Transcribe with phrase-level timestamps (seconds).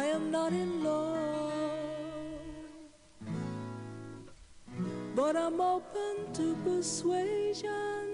[0.00, 1.52] I am not in love,
[5.14, 8.06] but I'm open to persuasion.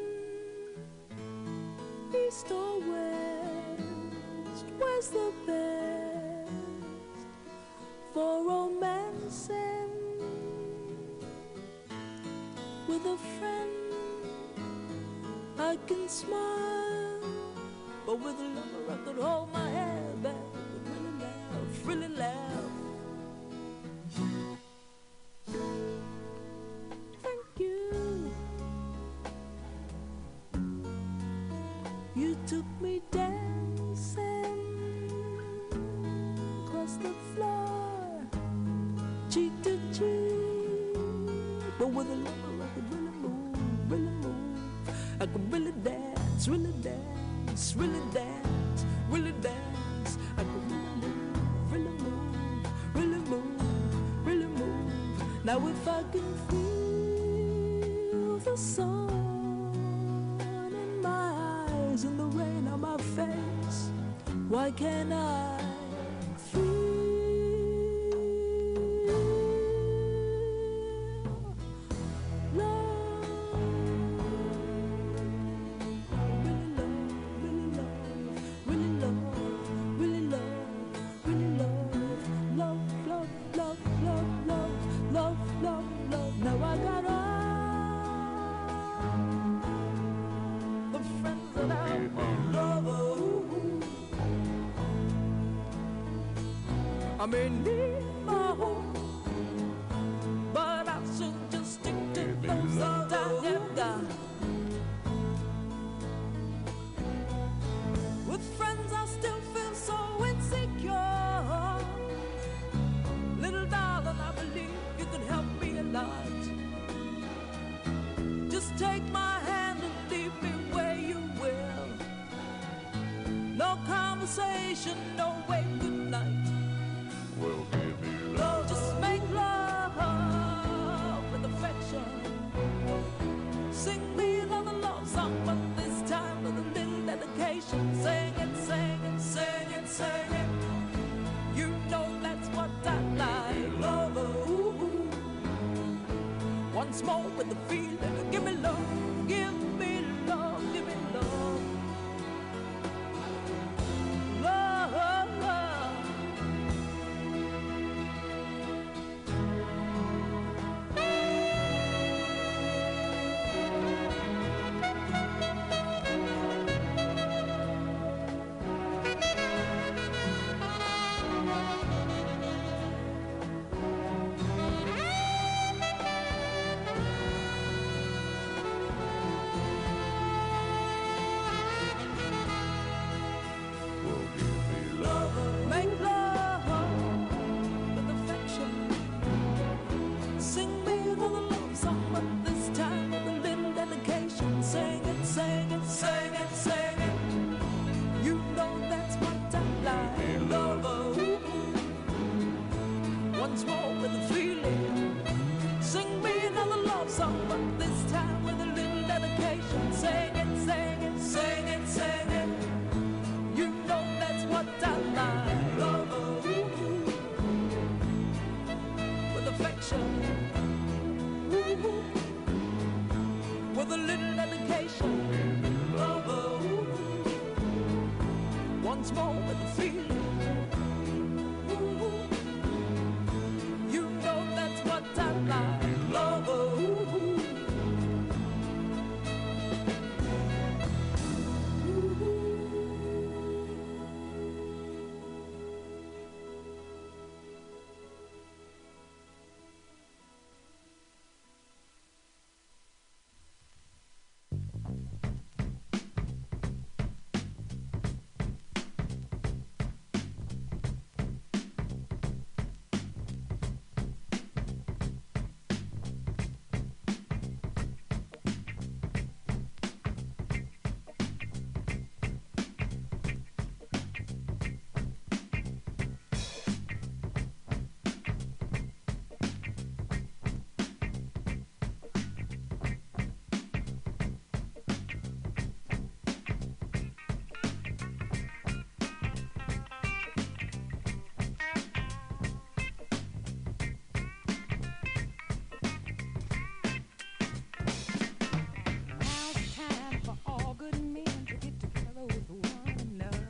[2.12, 6.50] East or west, where's the best
[8.12, 9.92] for romancing
[12.88, 13.70] with a friend?
[15.56, 17.20] I can smile,
[18.04, 19.95] but with a lover I could hold my back
[21.86, 22.34] really laugh.
[27.22, 28.30] Thank you.
[32.16, 34.24] You took me dancing
[36.66, 38.26] across the floor,
[39.30, 40.98] cheek to cheek.
[41.78, 44.90] But with a lover, I could really move, really move.
[45.20, 49.65] I could really dance, really dance, really dance, really dance.
[55.46, 59.08] Now if I can feel the sun
[60.40, 63.90] in my eyes and the rain on my face,
[64.48, 65.65] why can't I
[97.26, 97.75] I may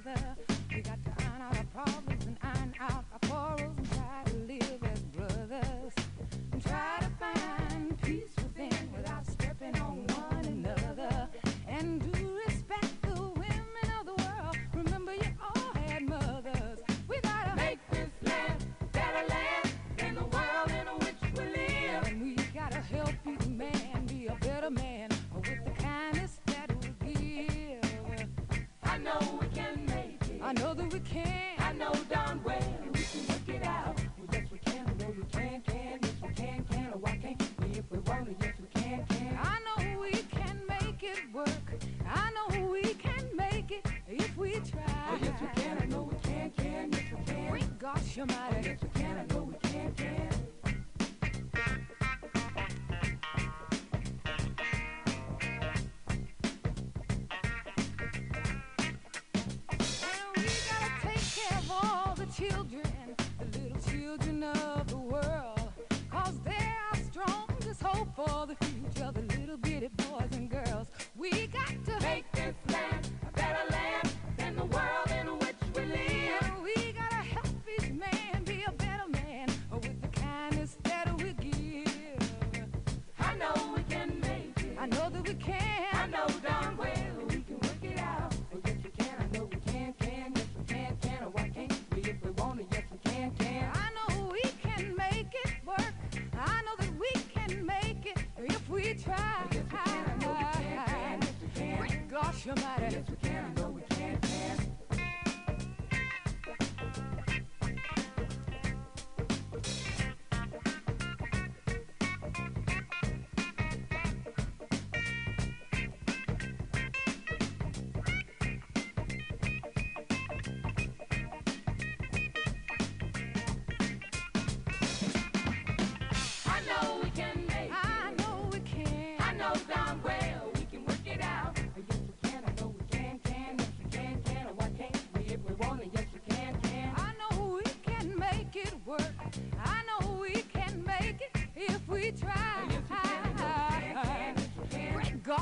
[0.06, 0.45] together.
[48.17, 48.86] You're my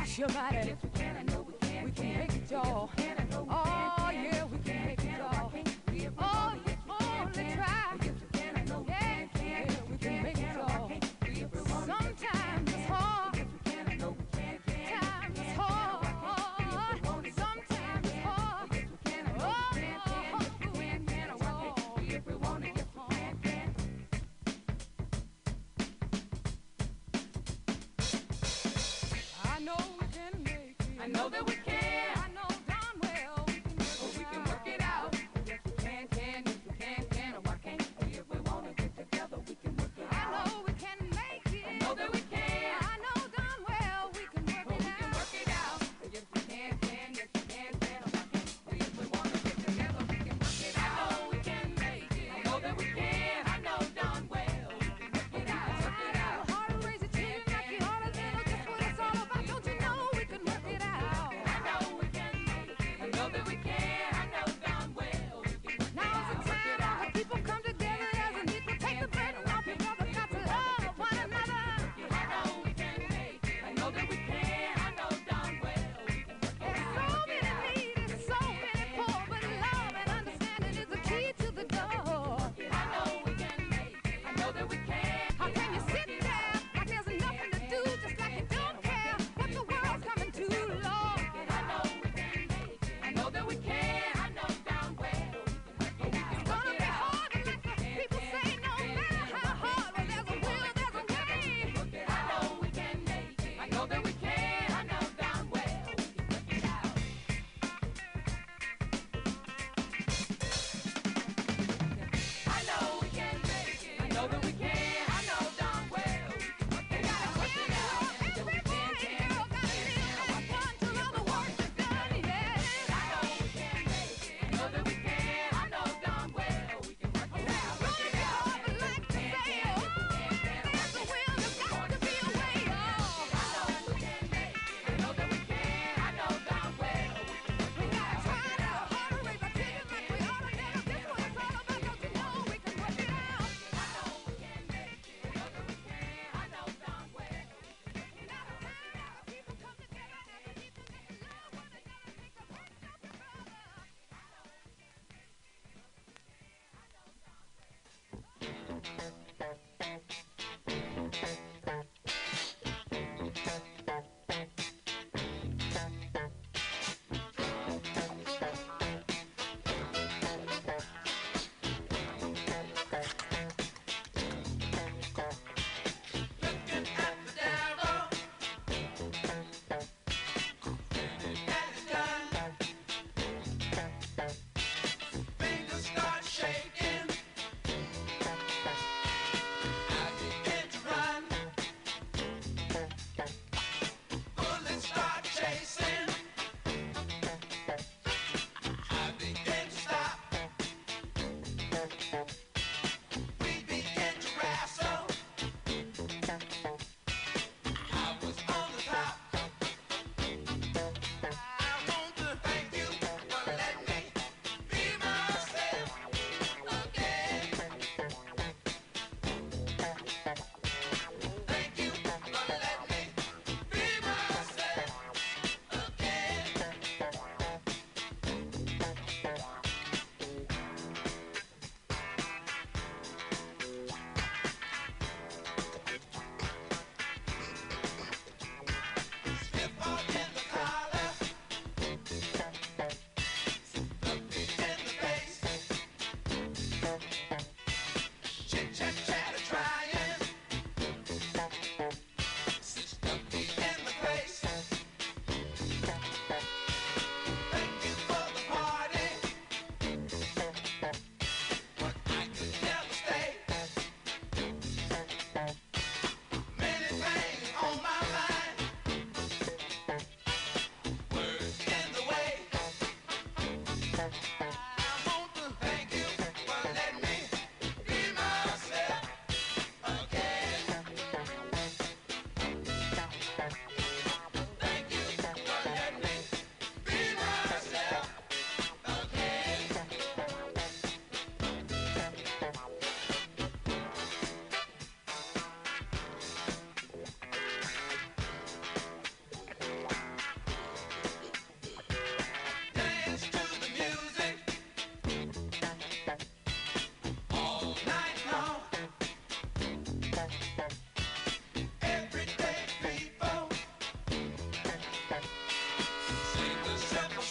[0.04, 0.56] Smash your body.
[0.58, 1.84] If we can, I know we can.
[1.84, 2.90] We can make it, all.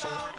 [0.04, 0.33] show.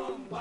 [0.00, 0.39] Everybody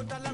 [0.00, 0.29] corta la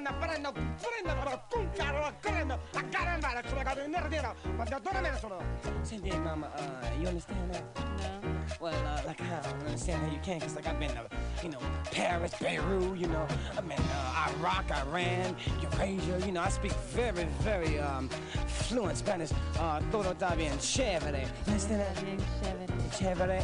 [0.00, 4.78] na prendo, prendo, però con caro, prendo, a caramba, come cado in nerdino, ma da
[4.78, 5.38] dove me ne sono?
[5.82, 7.64] Cindy, Mama, uh, you understand that?
[7.76, 8.34] No.
[8.60, 11.06] Well, uh, like I don't understand how you can, cause like I've been to,
[11.42, 11.58] you know,
[11.90, 17.24] Paris, Beirut, you know, I've been uh, Iraq, Iran, Eurasia, you know, I speak very,
[17.40, 18.08] very um,
[18.46, 19.32] fluent Spanish.
[19.58, 21.26] Uh, todo está bien chévere.
[21.46, 22.04] You understand that?
[22.04, 22.66] Bien chévere.
[22.92, 23.42] Chévere.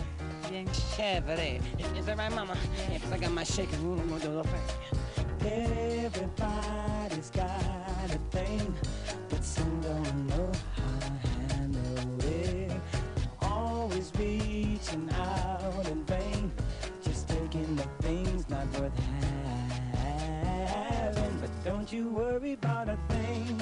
[0.49, 1.61] Bien Chévere.
[1.79, 2.57] Is, is that right, Mama?
[2.91, 5.01] Yeah, cause I got my shaking room, I'm gonna do a little thing.
[5.45, 8.75] Everybody's got a thing,
[9.29, 11.11] but some don't know how to
[11.55, 12.73] handle it.
[13.41, 16.53] Always reaching out in vain,
[17.03, 18.97] just taking the things not worth
[19.95, 21.39] having.
[21.41, 23.61] But don't you worry about a thing.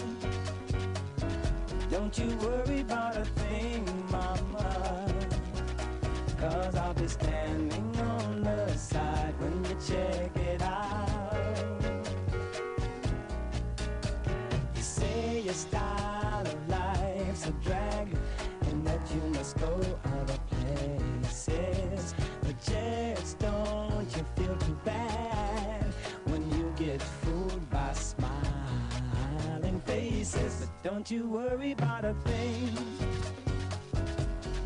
[1.91, 5.07] Don't you worry about a thing, mama.
[6.39, 11.10] Cause I'll be standing on the side when you check it out.
[15.51, 18.07] Your style of life's a drag
[18.69, 22.15] and that you must go other places.
[22.43, 25.85] But just don't you feel too bad
[26.27, 30.55] when you get fooled by smiling faces.
[30.61, 32.71] But don't you worry about a thing.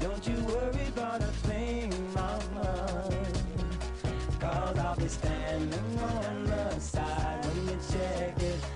[0.01, 3.09] Don't you worry about a thing, mama.
[4.38, 8.74] Cause I'll be standing on the side when you check it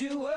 [0.00, 0.33] you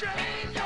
[0.00, 0.57] change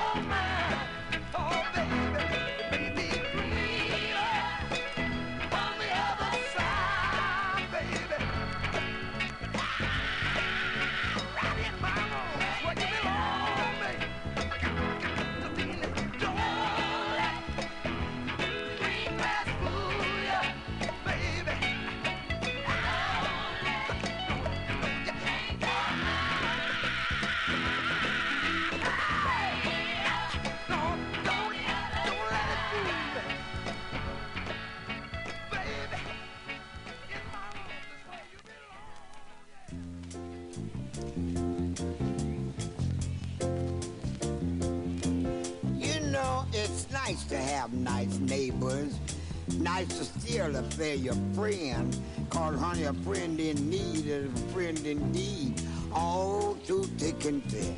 [49.82, 51.96] Nice to steal if they're your friend.
[52.30, 55.60] Cause, honey, a friend in need is a friend indeed.
[55.92, 57.76] All too thick and thin.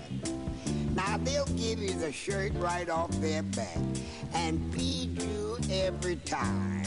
[0.94, 3.78] Now, they'll give you the shirt right off their back
[4.34, 6.84] and feed you every time.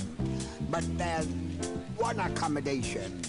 [0.69, 1.25] But there's
[1.97, 3.19] one accommodation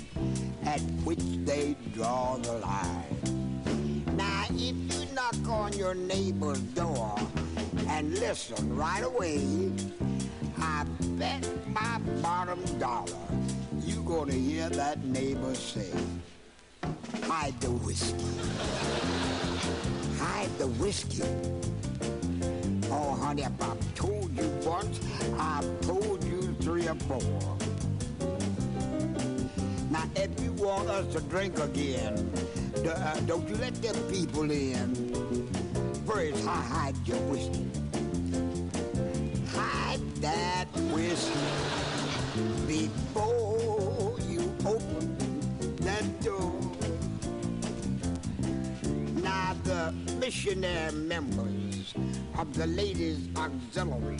[0.66, 4.04] at which they draw the line.
[4.14, 7.18] Now, if you knock on your neighbor's door
[7.88, 9.17] and listen right away,
[14.70, 15.90] that neighbor say,
[17.22, 18.24] hide the whiskey.
[20.18, 21.22] Hide the whiskey.
[22.90, 25.00] Oh, honey, if I've told you once,
[25.38, 27.20] I've told you three or four.
[29.90, 32.30] Now, if you want us to drink again,
[32.86, 34.94] uh, don't you let them people in.
[36.06, 37.66] First, hi- hide your whiskey.
[39.54, 41.32] Hide that whiskey
[42.66, 43.47] before
[46.22, 46.52] door.
[49.22, 51.94] Now, the missionary members
[52.38, 54.18] of the Ladies Auxiliary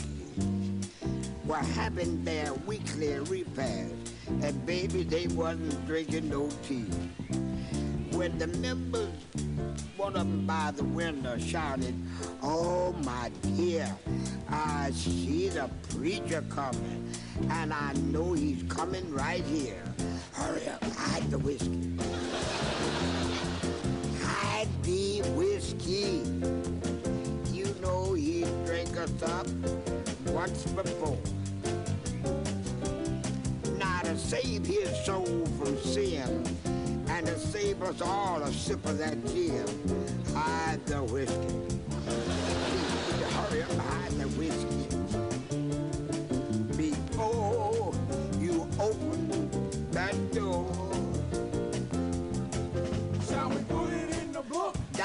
[1.45, 3.93] were having their weekly repast,
[4.41, 6.85] and baby, they wasn't drinking no tea.
[8.11, 9.09] When the members,
[9.97, 11.93] one of them by the window shouted,
[12.41, 13.95] "Oh my dear,
[14.49, 17.11] I see the preacher coming,
[17.49, 19.83] and I know he's coming right here.
[20.33, 21.97] Hurry up, hide the whiskey."
[24.23, 26.23] Hide the whiskey.
[27.51, 29.47] You know he drank us up
[30.27, 31.19] once before.
[33.77, 36.43] Now to save his soul from sin
[37.19, 39.67] and to save us all a sip of that gin,
[40.33, 41.37] hide the whiskey.
[42.05, 44.87] Please, hurry up, hide the whiskey.
[46.77, 47.93] Before
[48.39, 50.88] you open that door.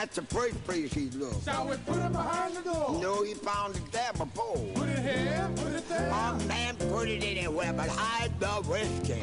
[0.04, 1.46] That's the first place he looked.
[1.46, 3.00] Shall we put it behind the door?
[3.00, 4.58] No, he found it there before.
[4.74, 6.10] Put it here, put it there.
[6.12, 9.22] Oh, man, put it anywhere, but hide the whiskey.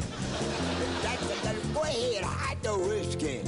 [1.03, 3.43] That's the, that, go ahead, hide the whiskey.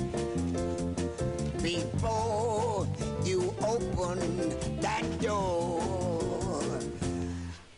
[1.64, 2.88] Before
[3.26, 5.82] you open that door.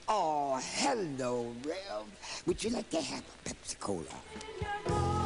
[0.10, 2.04] Oh, hello, Rev.
[2.46, 5.25] Would you like to have a Pepsi Cola?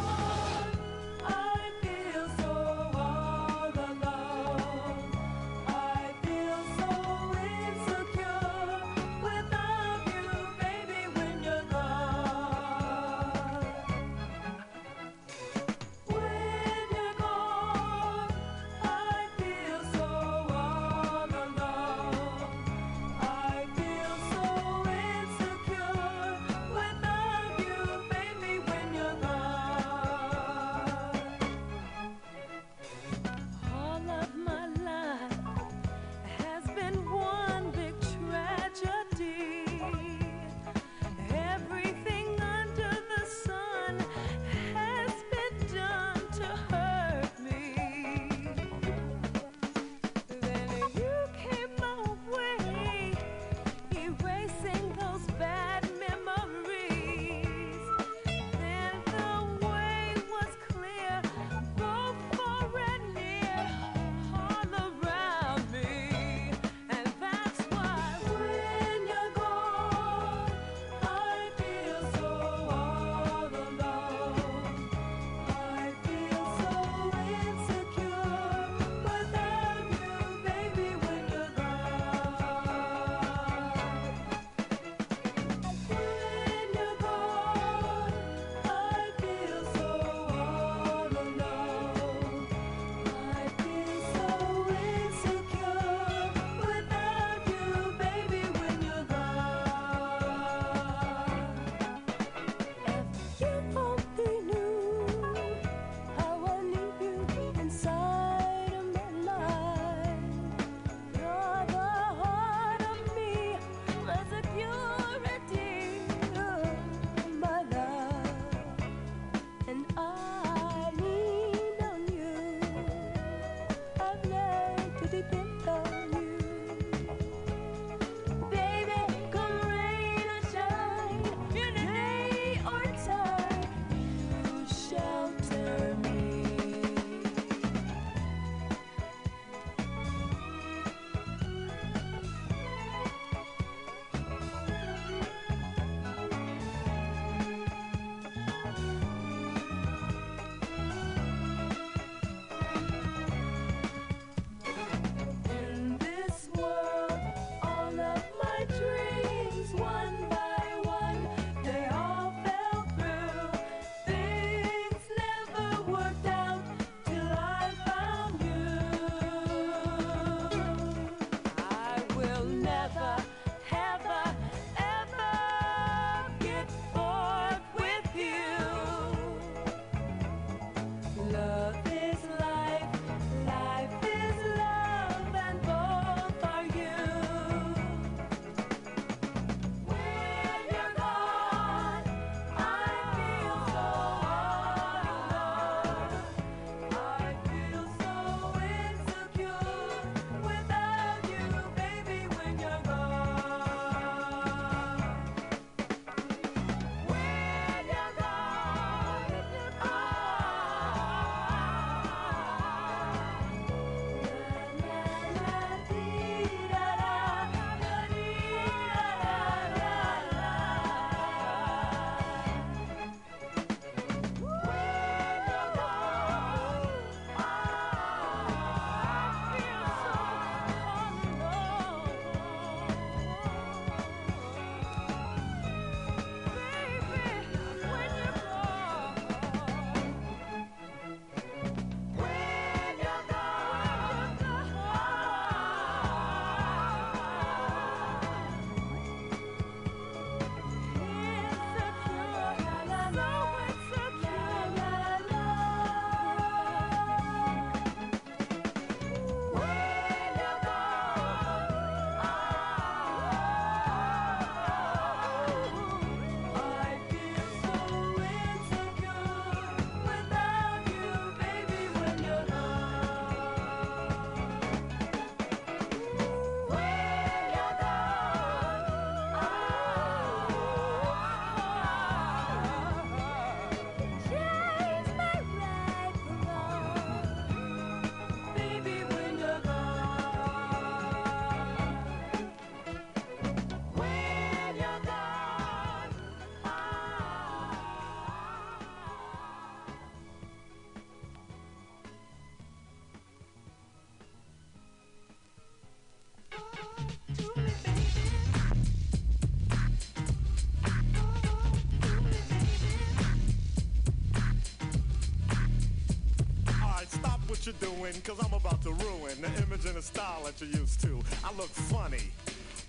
[318.22, 321.20] Cause I'm about to ruin the image and the style that you're used to.
[321.44, 322.32] I look funny.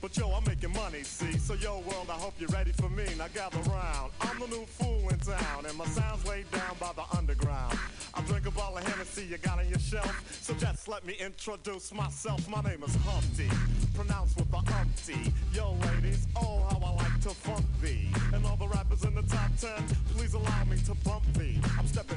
[0.00, 1.36] But yo, I'm making money, see?
[1.36, 3.04] So yo, world, I hope you're ready for me.
[3.18, 4.12] Now gather round.
[4.22, 7.78] I'm the new fool in town, and my sound's laid down by the underground.
[8.14, 10.38] I drink a bottle of Hennessy you got on your shelf.
[10.40, 12.48] So just let me introduce myself.
[12.48, 13.50] My name is Humpty,
[13.94, 15.32] pronounced with the umpty.
[15.52, 18.08] Yo, ladies, oh, how I like to funk thee.
[18.32, 19.84] And all the rappers in the top ten,
[20.16, 21.60] please allow me to bump thee.
[21.78, 22.09] I'm stepping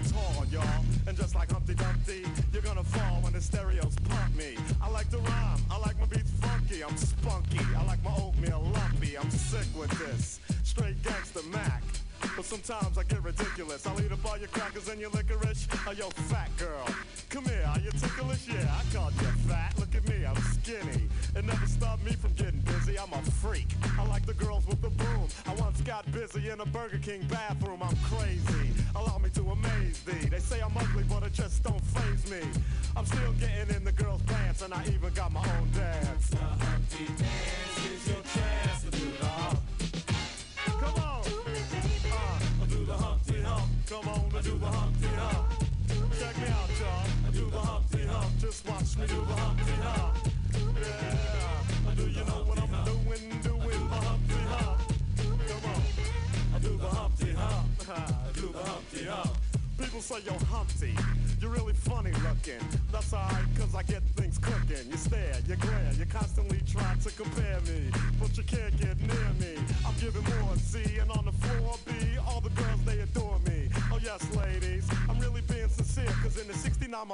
[27.04, 27.63] King bathroom.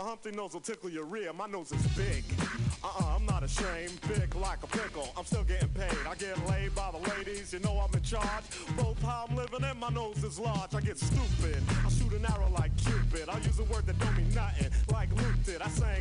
[0.09, 1.31] Humpty nose will tickle your rear.
[1.33, 2.23] My nose is big.
[2.83, 5.07] Uh-uh, I'm not ashamed, big like a pickle.
[5.15, 5.93] I'm still getting paid.
[6.09, 8.43] I get laid by the ladies, you know I'm in charge.
[8.75, 10.73] Both how I'm living and my nose is large.
[10.73, 11.61] I get stupid.
[11.85, 13.29] I shoot an arrow like Cupid.
[13.29, 15.61] I use a word that don't mean nothing, like looptid.
[15.61, 15.98] I sang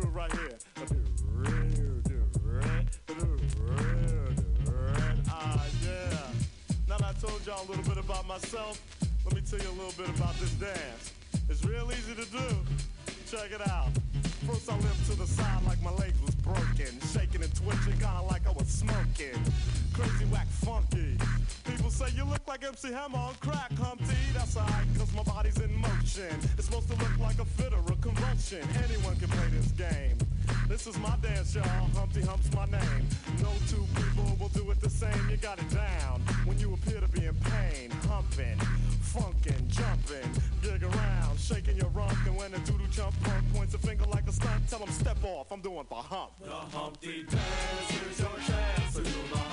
[0.00, 0.58] right here.
[5.28, 6.16] Ah, yeah.
[6.88, 8.80] Now that I told y'all a little bit about myself,
[9.24, 11.12] let me tell you a little bit about this dance.
[11.48, 12.56] It's real easy to do.
[13.30, 13.90] Check it out.
[14.46, 17.00] First I limped to the side like my leg was broken.
[17.12, 19.40] Shaking and twitching, kinda like I was smoking.
[19.92, 21.16] Crazy whack funky.
[21.64, 24.16] People say you look like MC Hammer on crack, Humpty.
[24.34, 26.34] That's alright, cause my body's in motion.
[26.56, 28.66] It's supposed to look like a fit or a convulsion.
[28.84, 30.16] Anyone can play this game.
[30.68, 31.64] This is my dance, y'all.
[31.94, 33.06] Humpty Hump's my name.
[33.40, 35.28] No two people will do it the same.
[35.30, 36.20] You got it down.
[36.44, 38.58] When you appear to be in pain, humping,
[39.14, 40.30] funkin', jumping,
[40.62, 42.14] gig around, shaking your rump.
[42.26, 45.22] And when a doodle jump punk points a finger like a stunt, tell him step
[45.24, 45.52] off.
[45.52, 46.30] I'm doing the hump.
[46.40, 49.51] The Humpty dance here's your chance to do the hump.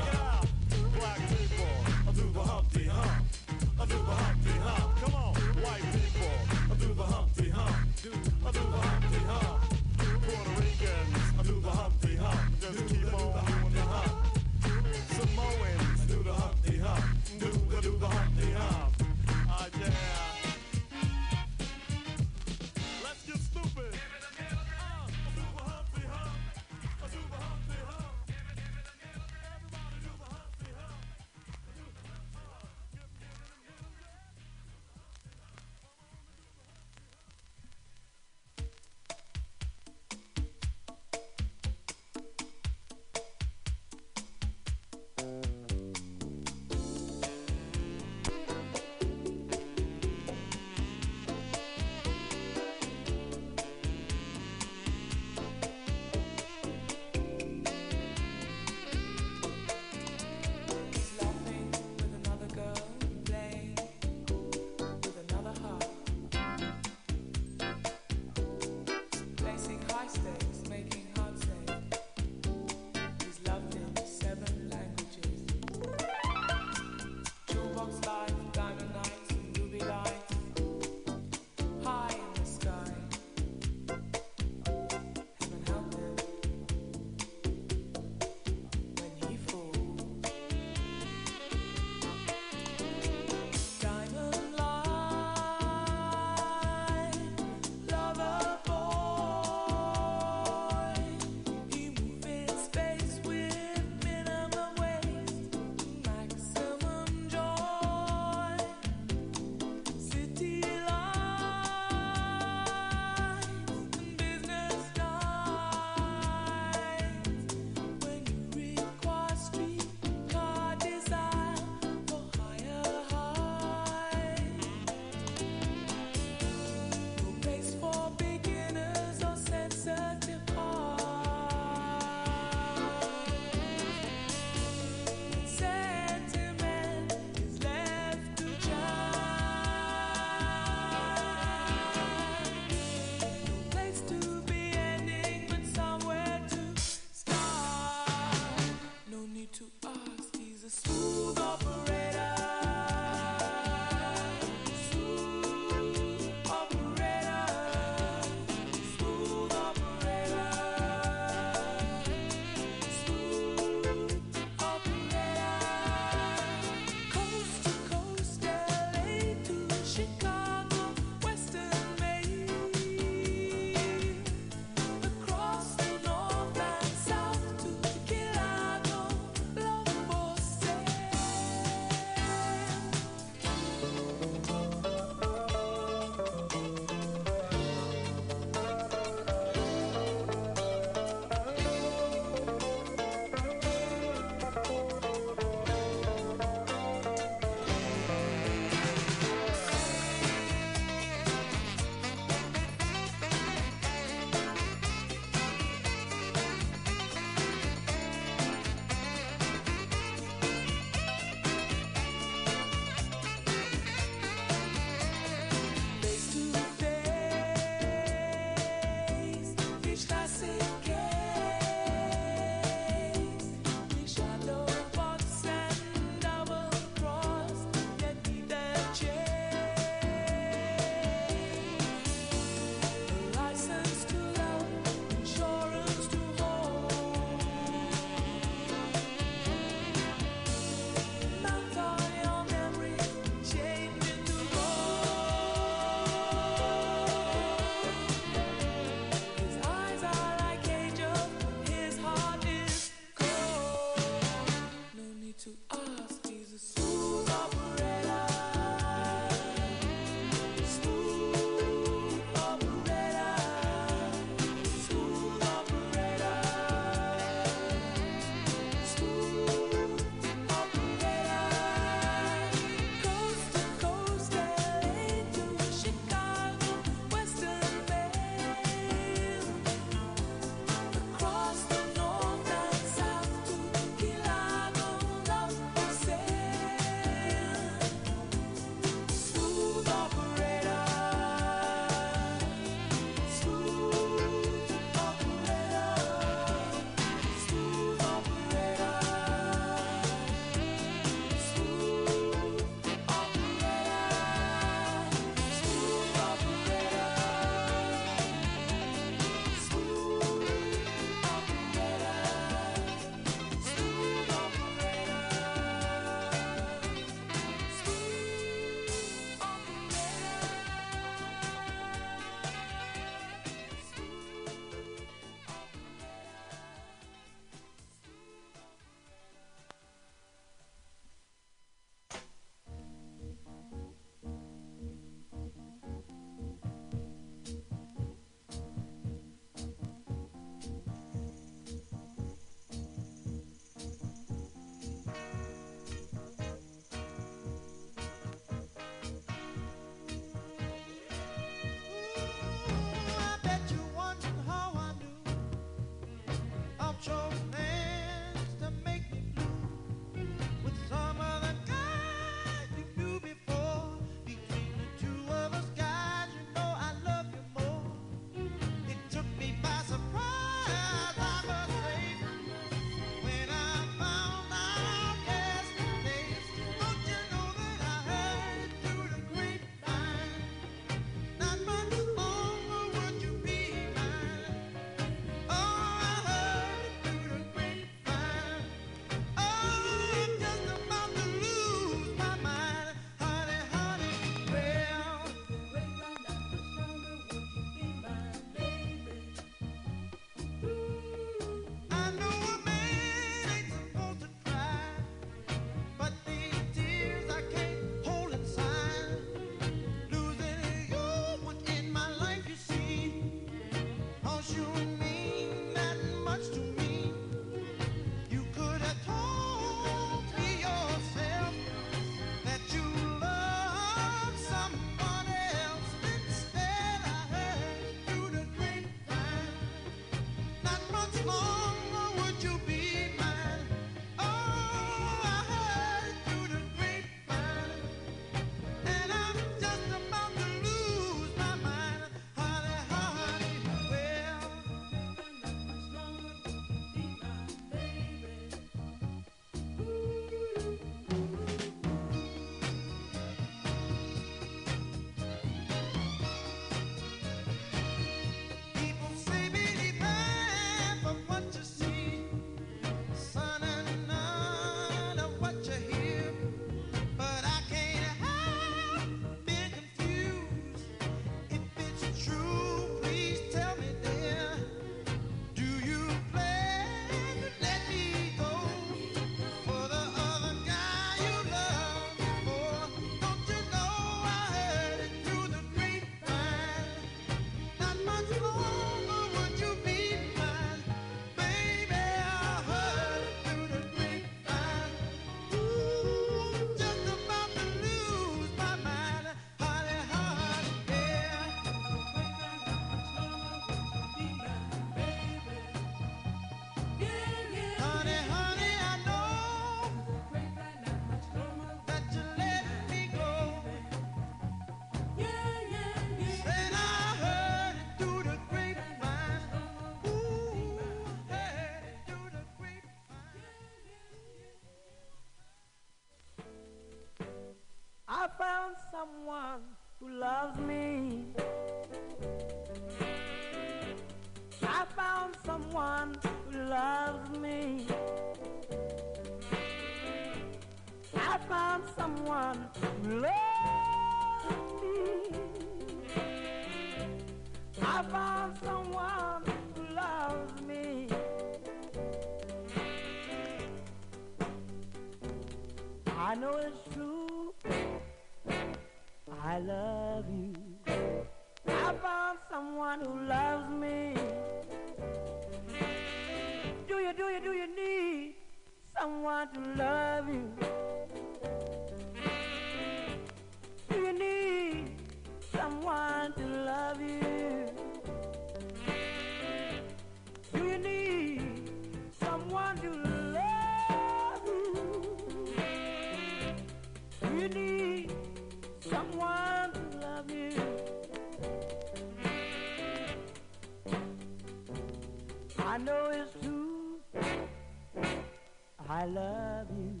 [598.88, 600.00] I love you.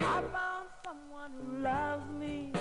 [0.00, 2.52] I found someone who loves me.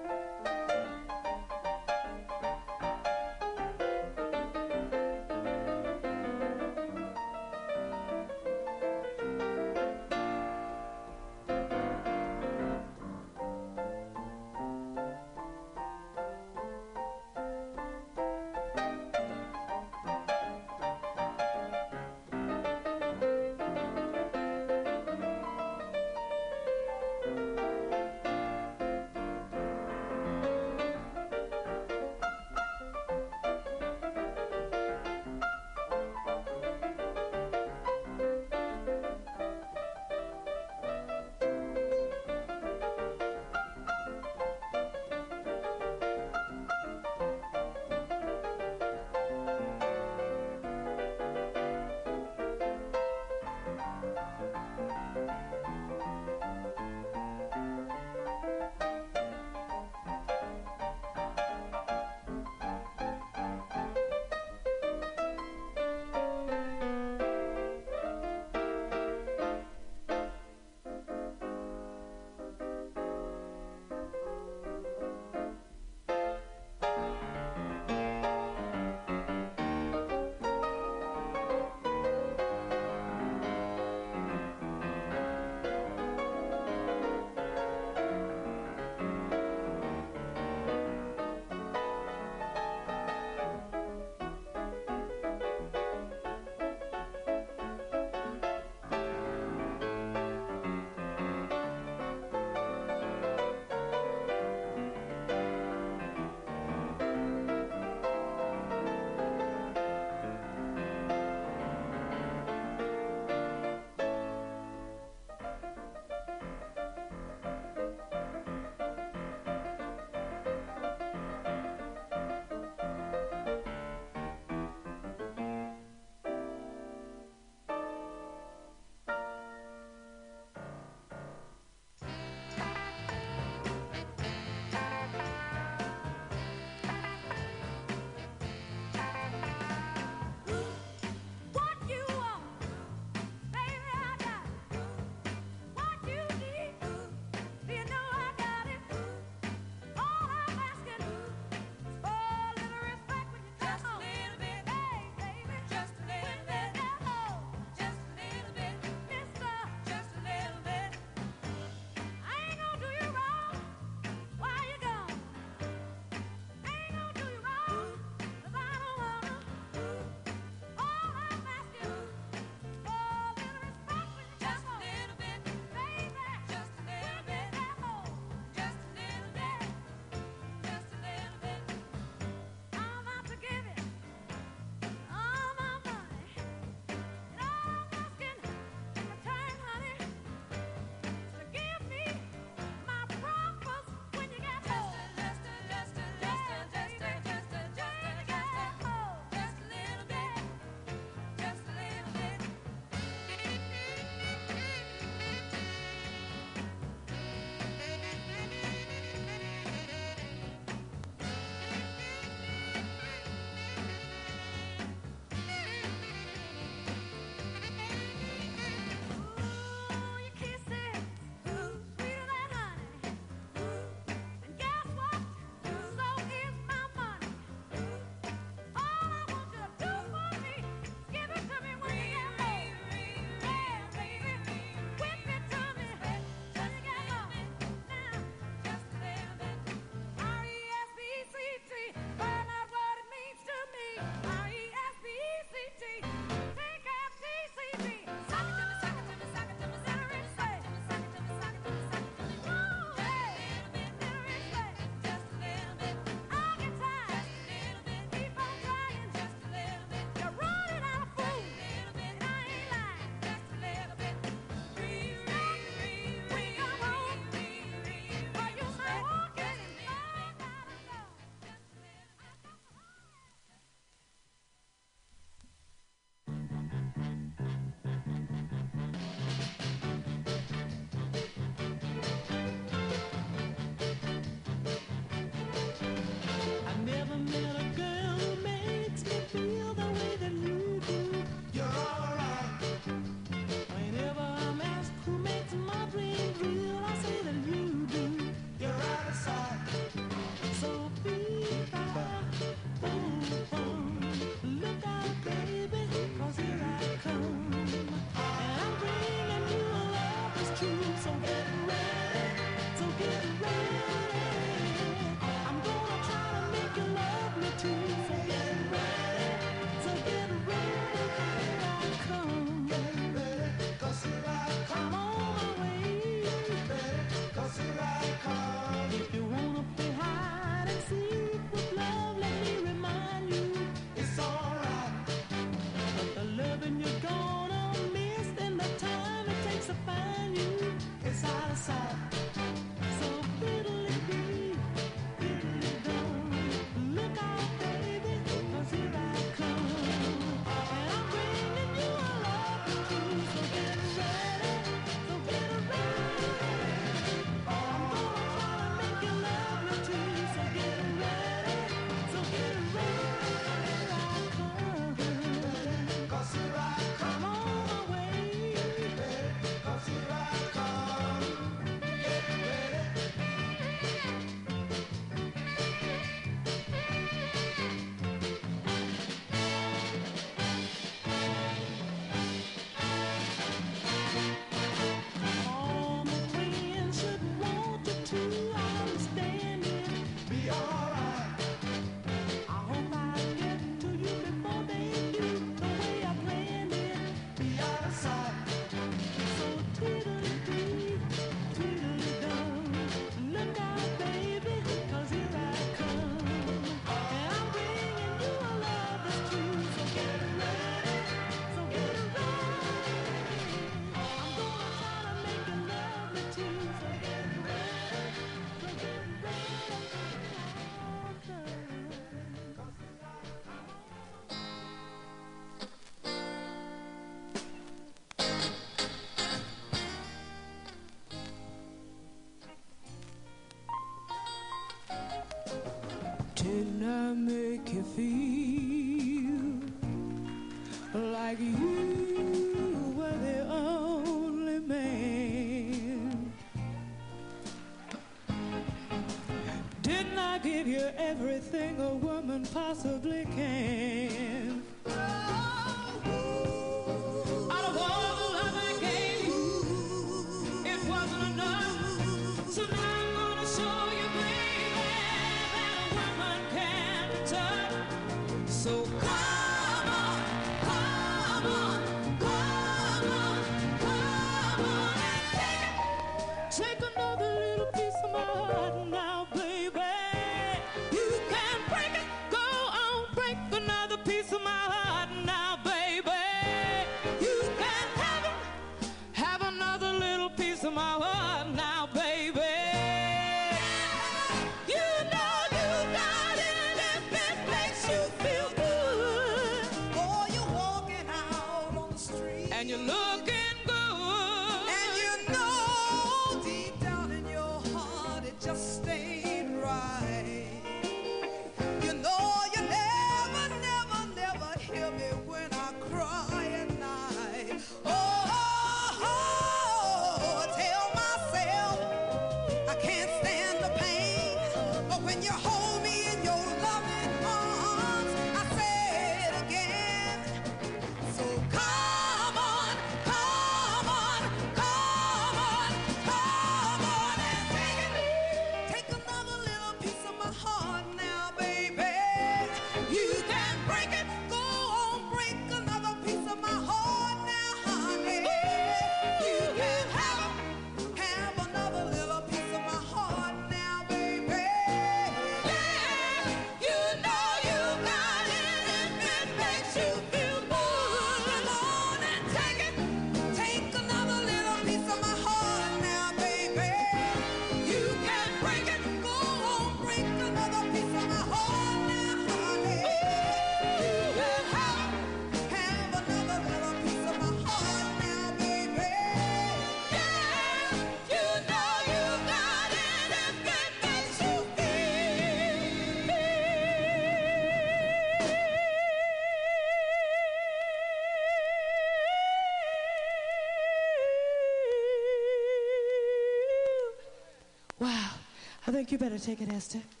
[598.81, 600.00] Think you better take it, Esther.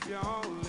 [0.00, 0.67] If you only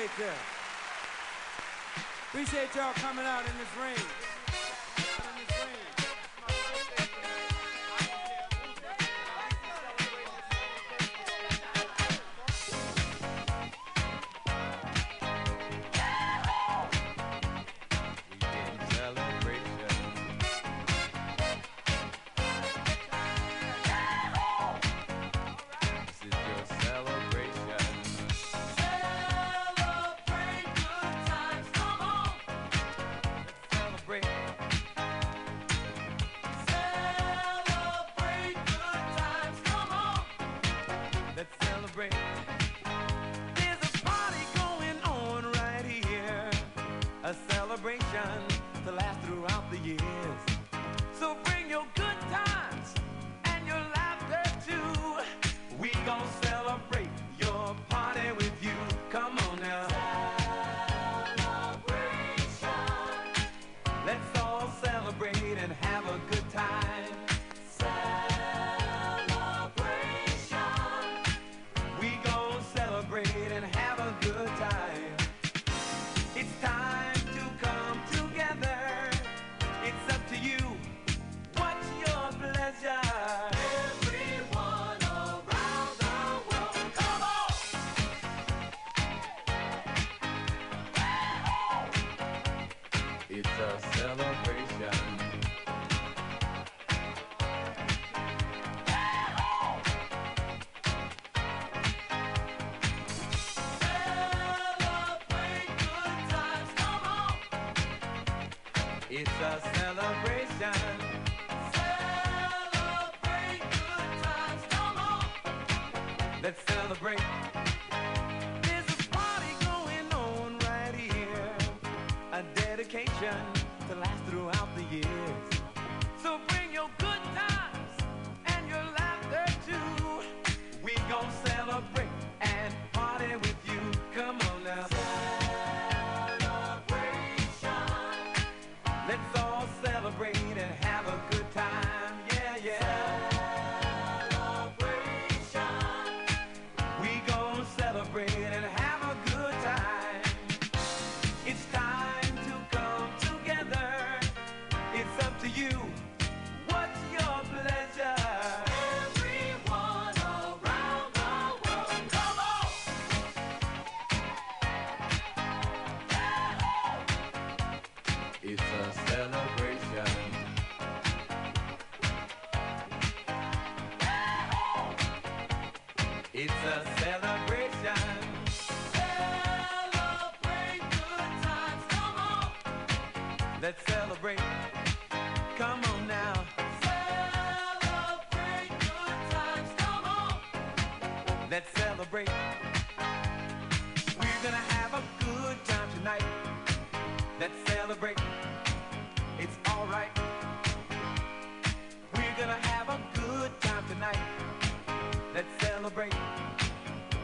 [0.00, 0.32] Appreciate you.
[2.30, 4.19] Appreciate y'all coming out in this rain.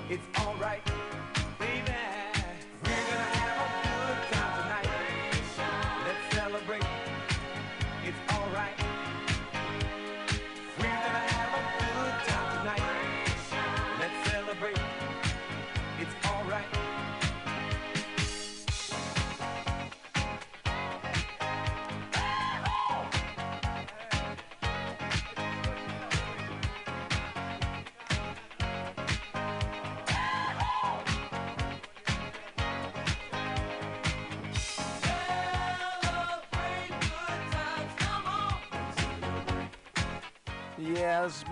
[0.08, 0.82] It's alright.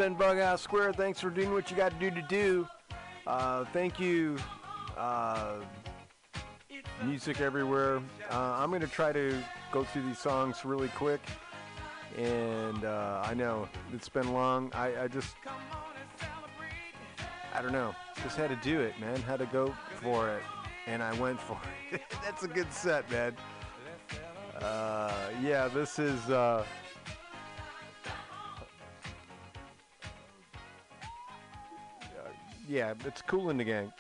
[0.05, 0.93] been Bughouse Square.
[0.93, 2.69] Thanks for doing what you got to do to do.
[3.27, 4.37] Uh, thank you,
[4.99, 5.61] uh,
[7.03, 8.03] Music Everywhere.
[8.31, 9.35] Uh, I'm going to try to
[9.73, 11.23] go through these songs really quick.
[12.19, 14.71] And uh, I know it's been long.
[14.75, 15.37] I, I just,
[17.55, 17.95] I don't know.
[18.23, 19.23] Just had to do it, man.
[19.23, 20.43] Had to go for it.
[20.87, 21.59] And I went for
[21.91, 22.03] it.
[22.23, 23.35] That's a good set, man.
[24.61, 26.29] Uh, yeah, this is.
[26.29, 26.63] Uh,
[32.69, 33.93] yeah, it's cool in the gang.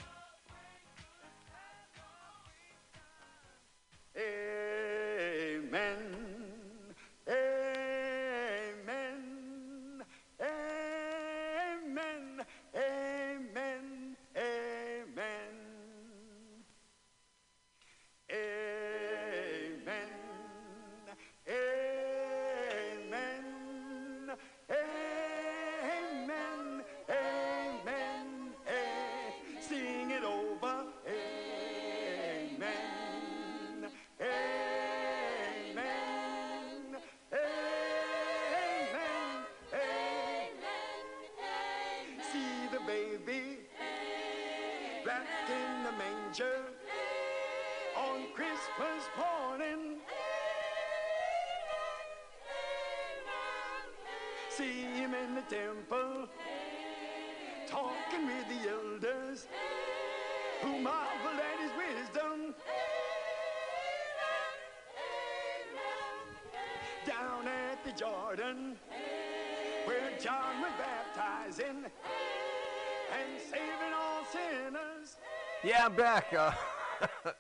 [76.31, 76.57] Back.
[77.03, 77.31] Uh,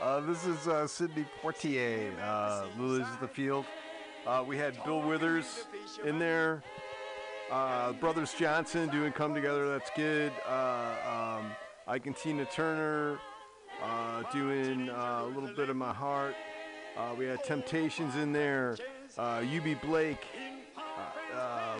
[0.00, 3.64] uh, this is uh, Sidney Poitier, uh, Lilies of the Field.
[4.26, 5.66] Uh, we had Bill Withers
[6.04, 6.62] in there.
[7.50, 10.32] Uh, Brothers Johnson doing Come Together, that's good.
[10.46, 11.52] Um,
[11.86, 13.18] Ike and Tina Turner
[14.32, 16.34] doing a little bit of my heart.
[17.18, 18.76] We had Temptations in there.
[19.18, 20.24] Uh, Eubie Blake,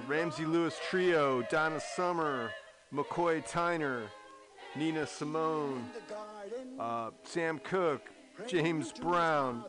[0.08, 2.50] Ramsey Lewis Trio, Donna Summer,
[2.92, 4.02] McCoy Tyner,
[4.76, 5.90] Nina Simone,
[6.80, 8.08] uh, Sam Cooke,
[8.46, 9.64] James Brown,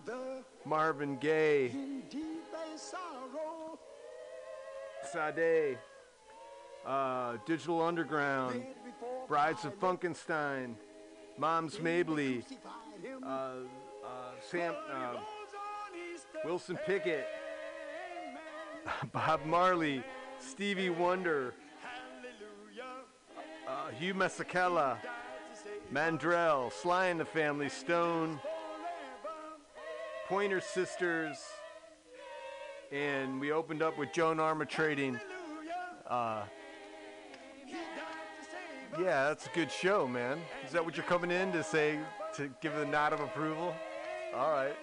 [0.65, 1.71] Marvin Gaye,
[5.11, 5.77] Sade,
[6.85, 8.63] uh, Digital Underground,
[9.27, 10.75] Brides of Funkenstein,
[11.37, 12.43] Moms Mabley,
[13.23, 13.55] uh, uh,
[14.49, 15.17] Sam, uh,
[16.45, 17.27] Wilson Pickett,
[19.11, 20.01] Bob Marley,
[20.39, 21.53] Stevie Wonder,
[23.67, 24.97] uh, Hugh Masekela,
[25.93, 28.39] Mandrell, Sly and the Family Stone,
[30.29, 31.37] Pointer Sisters,
[32.93, 35.19] and we opened up with Joan Armatrading.
[36.07, 36.43] Uh,
[38.97, 40.39] yeah, that's a good show, man.
[40.65, 41.99] Is that what you're coming in to say
[42.35, 43.75] to give the nod of approval?
[44.33, 44.75] All right.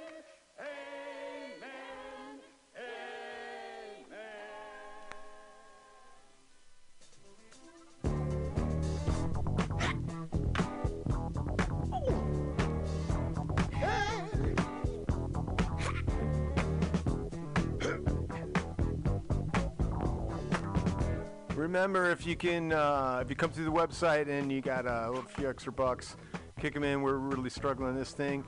[21.68, 25.22] Remember, if you can, uh, if you come through the website and you got a
[25.36, 26.16] few extra bucks,
[26.58, 27.02] kick them in.
[27.02, 28.42] We're really struggling this thing.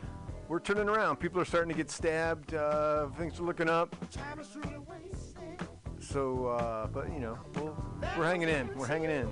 [0.49, 1.17] We're turning around.
[1.17, 2.55] People are starting to get stabbed.
[2.55, 3.95] Uh, things are looking up.
[6.01, 7.77] So, uh, but you know, we'll,
[8.17, 8.71] we're hanging in.
[8.75, 9.29] We're hanging in.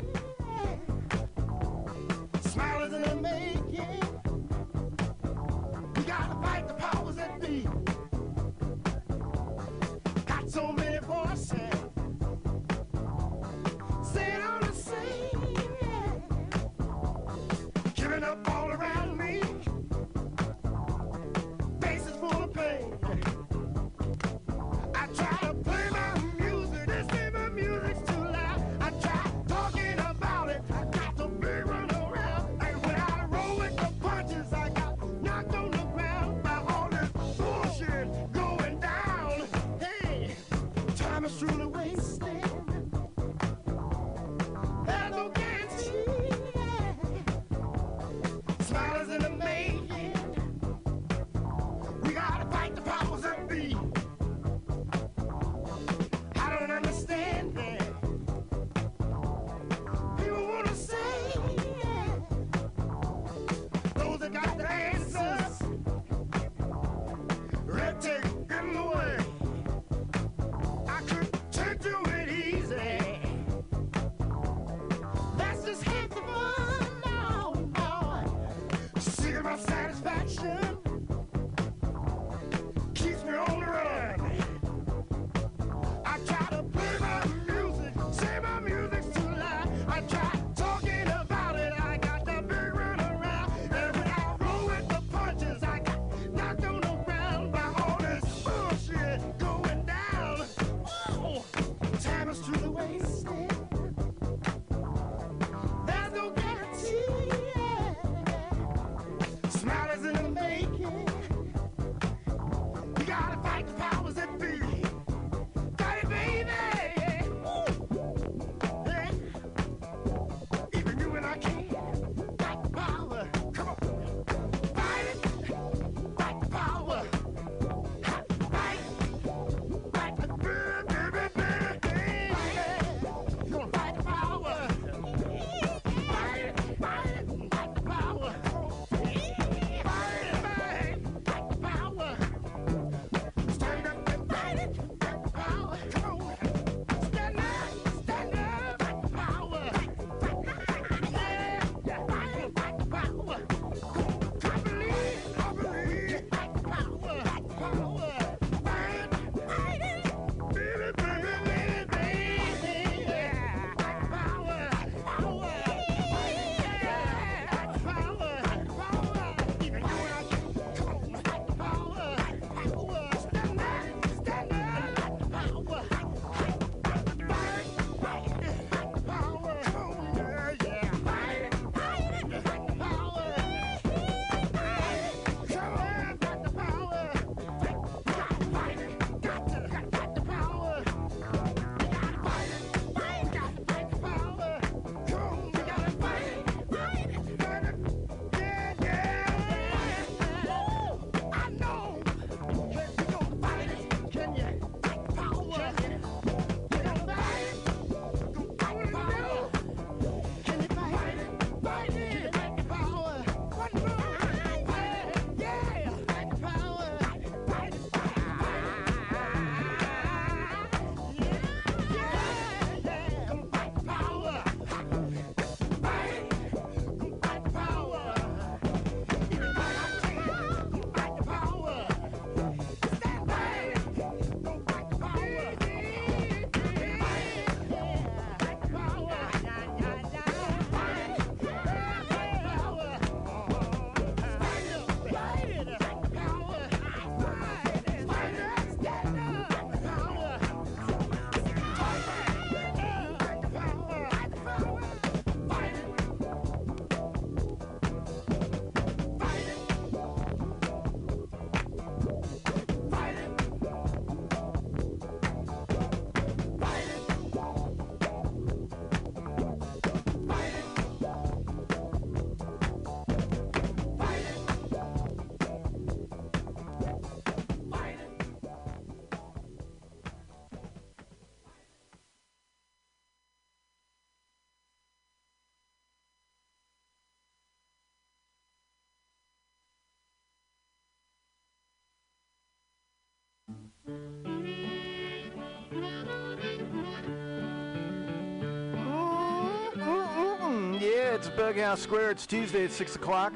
[301.19, 302.13] It's Bughouse Square.
[302.13, 303.33] It's Tuesday at 6 o'clock.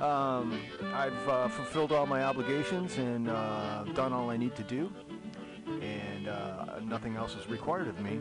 [0.00, 0.58] Um,
[0.94, 4.90] I've uh, fulfilled all my obligations and uh, done all I need to do,
[5.82, 8.18] and uh, nothing else is required of me.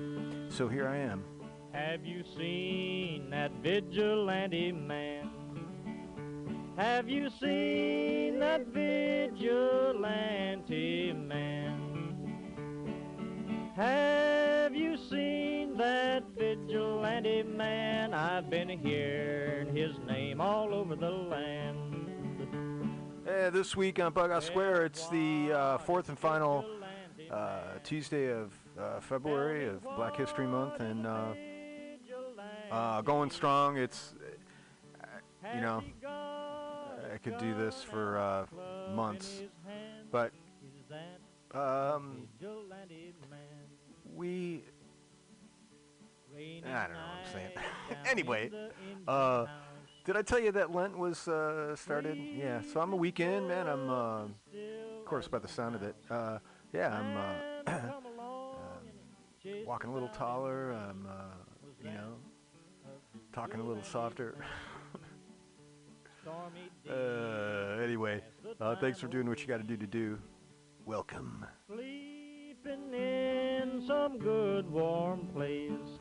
[0.49, 1.23] So here I am.
[1.71, 5.29] Have you seen that vigilante man?
[6.75, 10.03] Have you seen that vigilante
[11.13, 11.77] man?
[13.77, 14.20] Have
[18.83, 22.07] His name all over the land.
[23.27, 26.65] Uh, this week on Bughouse Square, it's the uh, fourth and final
[27.29, 31.33] uh, Tuesday of uh, February of Black History Month, and uh,
[32.71, 33.77] uh, going strong.
[33.77, 34.15] It's
[34.99, 35.05] uh,
[35.53, 35.83] you know
[37.13, 38.45] I could do this for uh,
[38.95, 39.43] months,
[40.11, 40.31] but
[41.53, 42.27] um,
[44.15, 44.63] we
[46.65, 47.51] I don't know what I'm saying.
[48.09, 48.51] anyway,
[49.07, 49.45] uh,
[50.05, 52.17] did I tell you that Lent was uh, started?
[52.17, 53.67] Yeah, so I'm a weekend man.
[53.67, 55.95] I'm, uh, of course, by the sound of it.
[56.09, 56.39] Uh,
[56.73, 57.81] yeah, I'm uh, uh,
[59.65, 60.71] walking a little taller.
[60.71, 61.35] I'm, uh,
[61.83, 62.13] you know,
[63.33, 64.35] talking a little softer.
[66.89, 68.23] uh, anyway,
[68.59, 70.17] uh, thanks for doing what you got to do to do.
[70.85, 71.45] Welcome.
[71.67, 75.99] Sleeping in some good warm place.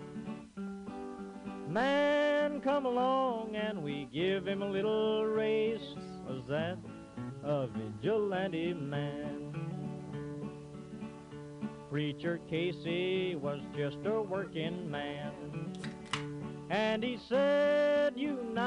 [1.71, 5.95] Man come along and we give him a little race.
[6.29, 6.79] Was that
[7.45, 9.55] a vigilante man?
[11.89, 15.31] Preacher Casey was just a working man.
[16.71, 18.15] And he said,